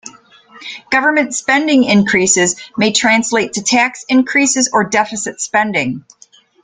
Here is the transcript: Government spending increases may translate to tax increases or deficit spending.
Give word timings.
Government 0.89 1.35
spending 1.35 1.83
increases 1.83 2.59
may 2.75 2.91
translate 2.91 3.53
to 3.53 3.61
tax 3.61 4.03
increases 4.09 4.67
or 4.73 4.83
deficit 4.83 5.39
spending. 5.39 6.03